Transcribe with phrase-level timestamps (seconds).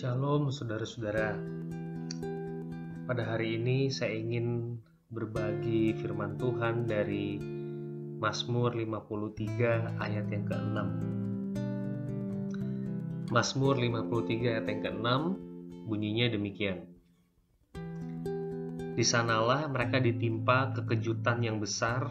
[0.00, 1.36] Shalom saudara-saudara.
[3.04, 4.80] Pada hari ini saya ingin
[5.12, 7.36] berbagi firman Tuhan dari
[8.16, 10.78] Mazmur 53 ayat yang ke-6.
[13.28, 15.08] Mazmur 53 ayat yang ke-6
[15.84, 16.88] bunyinya demikian.
[18.96, 22.08] Di sanalah mereka ditimpa kekejutan yang besar,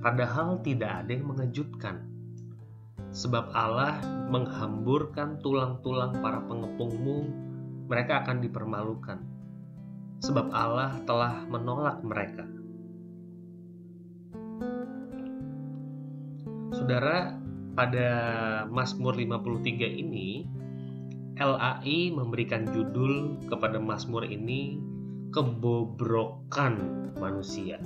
[0.00, 2.15] padahal tidak ada yang mengejutkan
[3.16, 3.96] sebab Allah
[4.28, 7.32] menghamburkan tulang-tulang para pengepungmu,
[7.88, 9.18] mereka akan dipermalukan.
[10.20, 12.44] Sebab Allah telah menolak mereka.
[16.76, 17.40] Saudara,
[17.72, 18.08] pada
[18.68, 20.44] Mazmur 53 ini,
[21.40, 24.76] LAI memberikan judul kepada Mazmur ini
[25.32, 27.80] kebobrokan manusia.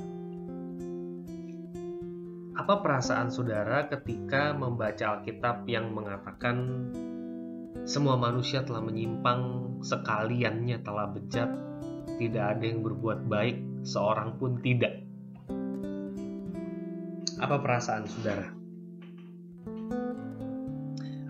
[2.61, 6.93] Apa perasaan saudara ketika membaca Alkitab yang mengatakan
[7.89, 11.49] semua manusia telah menyimpang, sekaliannya telah bejat,
[12.21, 14.93] tidak ada yang berbuat baik, seorang pun tidak.
[17.41, 18.53] Apa perasaan saudara?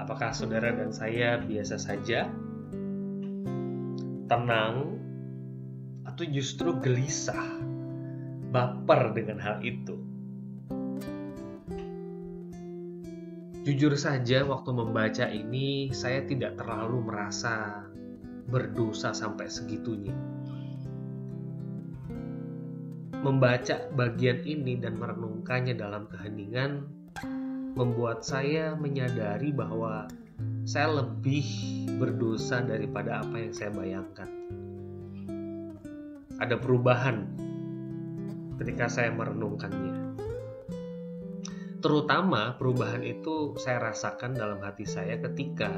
[0.03, 2.27] Apakah saudara dan saya biasa saja?
[4.27, 4.99] Tenang?
[6.11, 7.63] Atau justru gelisah?
[8.51, 10.10] Baper dengan hal itu?
[13.71, 17.87] Jujur saja, waktu membaca ini, saya tidak terlalu merasa
[18.51, 20.11] berdosa sampai segitunya.
[23.23, 26.83] Membaca bagian ini dan merenungkannya dalam keheningan
[27.79, 30.11] membuat saya menyadari bahwa
[30.67, 31.47] saya lebih
[31.95, 34.27] berdosa daripada apa yang saya bayangkan.
[36.43, 37.23] Ada perubahan
[38.59, 40.10] ketika saya merenungkannya.
[41.81, 45.73] Terutama perubahan itu saya rasakan dalam hati saya ketika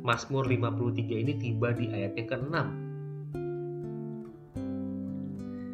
[0.00, 2.56] Mazmur 53 ini tiba di ayat yang ke-6.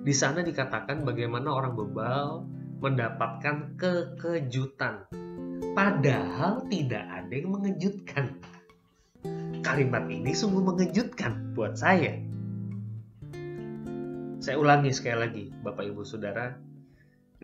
[0.02, 2.42] Di sana dikatakan bagaimana orang bebal
[2.82, 5.06] mendapatkan kekejutan.
[5.78, 8.34] Padahal tidak ada yang mengejutkan.
[9.62, 12.18] Kalimat ini sungguh mengejutkan buat saya.
[14.42, 16.71] Saya ulangi sekali lagi, Bapak Ibu Saudara.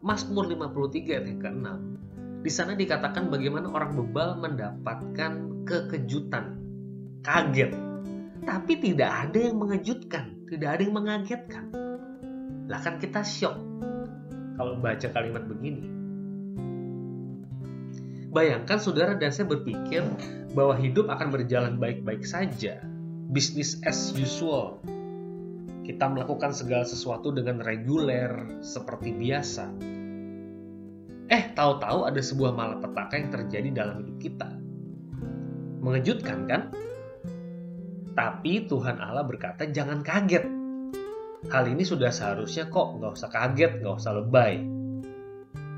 [0.01, 1.99] Mazmur 53 ayat yang ke-6
[2.39, 5.33] di sana dikatakan bagaimana orang bebal mendapatkan
[5.67, 6.55] kekejutan,
[7.27, 7.75] kaget.
[8.47, 11.65] Tapi tidak ada yang mengejutkan, tidak ada yang mengagetkan.
[12.71, 13.59] Lah kan kita shock
[14.55, 15.91] kalau baca kalimat begini.
[18.31, 20.07] Bayangkan saudara dan saya berpikir
[20.55, 22.79] bahwa hidup akan berjalan baik-baik saja.
[23.35, 24.79] Business as usual.
[25.89, 29.97] Kita melakukan segala sesuatu dengan reguler seperti biasa
[31.29, 34.49] Eh, tahu-tahu ada sebuah malapetaka yang terjadi dalam hidup kita.
[35.85, 36.73] Mengejutkan kan?
[38.17, 40.49] Tapi Tuhan Allah berkata jangan kaget.
[41.53, 44.65] Hal ini sudah seharusnya kok, nggak usah kaget, nggak usah lebay.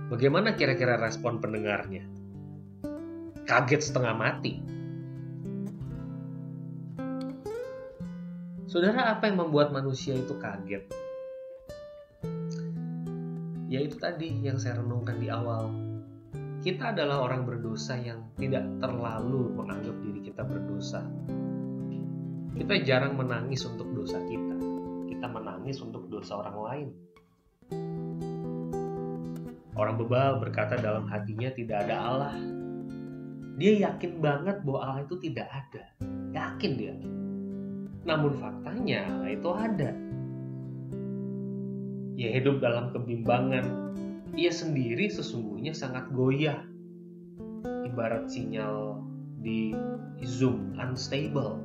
[0.06, 2.06] Bagaimana kira-kira respon pendengarnya?
[3.42, 4.62] Kaget setengah mati.
[8.70, 10.86] Saudara, apa yang membuat manusia itu kaget?
[13.70, 15.70] yaitu tadi yang saya renungkan di awal.
[16.60, 21.06] Kita adalah orang berdosa yang tidak terlalu menganggap diri kita berdosa.
[22.53, 24.59] Kita jarang menangis untuk dosa kita.
[25.06, 26.88] Kita menangis untuk dosa orang lain.
[29.78, 32.36] Orang bebal berkata dalam hatinya tidak ada Allah.
[33.56, 35.84] Dia yakin banget bahwa Allah itu tidak ada.
[36.34, 36.94] Yakin dia.
[38.05, 39.93] Namun faktanya itu ada
[42.21, 43.65] ia hidup dalam kebimbangan.
[44.37, 46.60] Ia sendiri sesungguhnya sangat goyah.
[47.89, 49.00] Ibarat sinyal
[49.41, 49.72] di
[50.21, 51.65] Zoom unstable.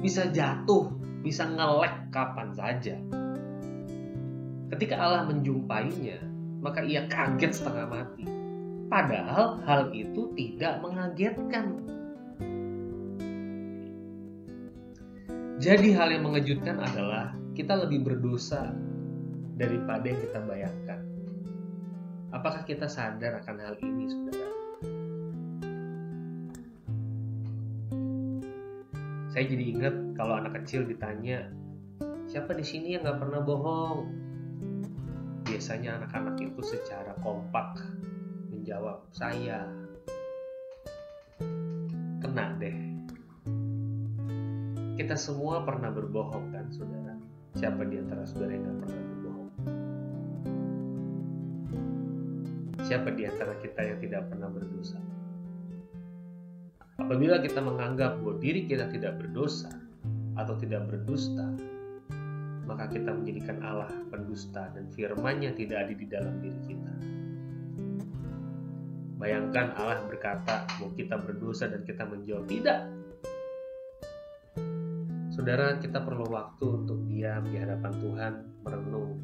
[0.00, 0.88] Bisa jatuh,
[1.20, 2.96] bisa ngelek kapan saja.
[4.72, 6.16] Ketika Allah menjumpainya,
[6.64, 8.24] maka ia kaget setengah mati.
[8.88, 11.84] Padahal hal itu tidak mengagetkan.
[15.58, 18.70] Jadi hal yang mengejutkan adalah kita lebih berdosa
[19.58, 21.02] daripada yang kita bayangkan.
[22.30, 24.50] Apakah kita sadar akan hal ini, saudara?
[29.34, 31.50] Saya jadi ingat kalau anak kecil ditanya,
[32.30, 34.06] siapa di sini yang nggak pernah bohong?
[35.42, 37.82] Biasanya anak-anak itu secara kompak
[38.54, 39.66] menjawab, saya.
[42.22, 42.87] Kena deh.
[44.98, 47.14] Kita semua pernah berbohong kan, saudara?
[47.54, 49.50] Siapa di antara saudara yang nggak pernah berbohong?
[52.82, 54.98] Siapa di antara kita yang tidak pernah berdosa?
[56.98, 59.70] Apabila kita menganggap bahwa diri kita tidak berdosa
[60.34, 61.46] atau tidak berdusta,
[62.66, 66.92] maka kita menjadikan Allah pendusta dan firman-Nya tidak ada di dalam diri kita.
[69.14, 72.82] Bayangkan Allah berkata bahwa kita berdosa dan kita menjawab tidak.
[75.38, 78.32] Saudara, kita perlu waktu untuk diam di hadapan Tuhan,
[78.66, 79.22] merenung.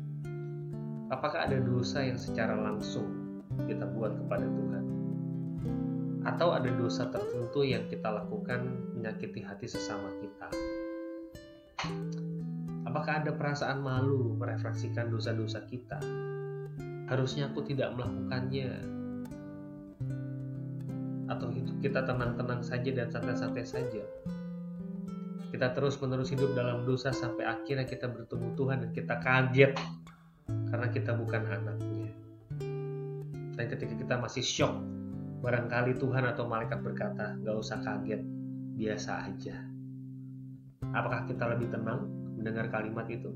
[1.11, 4.85] Apakah ada dosa yang secara langsung kita buat kepada Tuhan?
[6.25, 8.65] atau ada dosa tertentu yang kita lakukan
[8.97, 10.49] menyakiti hati sesama kita.
[12.89, 16.01] Apakah ada perasaan malu merefleksikan dosa-dosa kita?
[17.13, 18.73] Harusnya aku tidak melakukannya.
[21.29, 24.05] Atau hidup kita tenang-tenang saja dan santai-santai saja.
[25.55, 29.79] Kita terus-menerus hidup dalam dosa sampai akhirnya kita bertemu Tuhan dan kita kaget
[30.51, 32.11] karena kita bukan anaknya.
[33.55, 34.75] Dan ketika kita masih shock
[35.45, 38.25] Barangkali Tuhan atau malaikat berkata, gak usah kaget,
[38.81, 39.61] biasa aja.
[40.97, 43.29] Apakah kita lebih tenang mendengar kalimat itu?